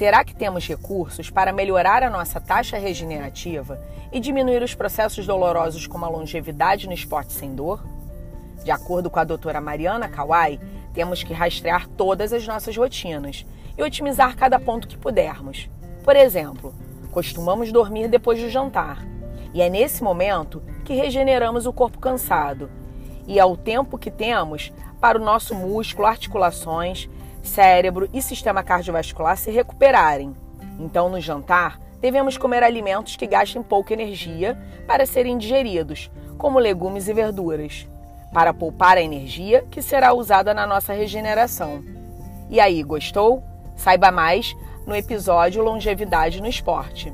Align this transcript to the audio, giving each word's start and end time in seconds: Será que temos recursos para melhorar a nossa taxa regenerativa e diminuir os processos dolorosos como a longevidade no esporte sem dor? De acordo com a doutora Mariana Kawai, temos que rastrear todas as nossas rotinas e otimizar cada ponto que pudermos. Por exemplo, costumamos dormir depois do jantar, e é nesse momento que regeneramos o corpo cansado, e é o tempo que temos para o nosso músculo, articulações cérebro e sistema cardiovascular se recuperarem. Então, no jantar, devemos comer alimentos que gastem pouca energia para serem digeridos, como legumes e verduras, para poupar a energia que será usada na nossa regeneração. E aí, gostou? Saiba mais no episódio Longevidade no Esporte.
Será 0.00 0.24
que 0.24 0.34
temos 0.34 0.66
recursos 0.66 1.28
para 1.28 1.52
melhorar 1.52 2.02
a 2.02 2.08
nossa 2.08 2.40
taxa 2.40 2.78
regenerativa 2.78 3.78
e 4.10 4.18
diminuir 4.18 4.62
os 4.62 4.74
processos 4.74 5.26
dolorosos 5.26 5.86
como 5.86 6.06
a 6.06 6.08
longevidade 6.08 6.86
no 6.86 6.94
esporte 6.94 7.34
sem 7.34 7.54
dor? 7.54 7.84
De 8.64 8.70
acordo 8.70 9.10
com 9.10 9.20
a 9.20 9.24
doutora 9.24 9.60
Mariana 9.60 10.08
Kawai, 10.08 10.58
temos 10.94 11.22
que 11.22 11.34
rastrear 11.34 11.86
todas 11.86 12.32
as 12.32 12.46
nossas 12.46 12.74
rotinas 12.74 13.44
e 13.76 13.82
otimizar 13.82 14.34
cada 14.36 14.58
ponto 14.58 14.88
que 14.88 14.96
pudermos. 14.96 15.68
Por 16.02 16.16
exemplo, 16.16 16.74
costumamos 17.10 17.70
dormir 17.70 18.08
depois 18.08 18.40
do 18.40 18.48
jantar, 18.48 19.04
e 19.52 19.60
é 19.60 19.68
nesse 19.68 20.02
momento 20.02 20.62
que 20.82 20.94
regeneramos 20.94 21.66
o 21.66 21.74
corpo 21.74 21.98
cansado, 21.98 22.70
e 23.26 23.38
é 23.38 23.44
o 23.44 23.54
tempo 23.54 23.98
que 23.98 24.10
temos 24.10 24.72
para 24.98 25.18
o 25.18 25.22
nosso 25.22 25.54
músculo, 25.54 26.08
articulações 26.08 27.06
cérebro 27.42 28.08
e 28.12 28.20
sistema 28.22 28.62
cardiovascular 28.62 29.36
se 29.36 29.50
recuperarem. 29.50 30.34
Então, 30.78 31.08
no 31.08 31.20
jantar, 31.20 31.78
devemos 32.00 32.36
comer 32.36 32.62
alimentos 32.62 33.16
que 33.16 33.26
gastem 33.26 33.62
pouca 33.62 33.92
energia 33.92 34.58
para 34.86 35.06
serem 35.06 35.36
digeridos, 35.36 36.10
como 36.38 36.58
legumes 36.58 37.08
e 37.08 37.12
verduras, 37.12 37.86
para 38.32 38.54
poupar 38.54 38.96
a 38.96 39.02
energia 39.02 39.64
que 39.70 39.82
será 39.82 40.12
usada 40.12 40.54
na 40.54 40.66
nossa 40.66 40.92
regeneração. 40.92 41.84
E 42.48 42.58
aí, 42.58 42.82
gostou? 42.82 43.42
Saiba 43.76 44.10
mais 44.10 44.56
no 44.86 44.94
episódio 44.94 45.62
Longevidade 45.62 46.40
no 46.40 46.48
Esporte. 46.48 47.12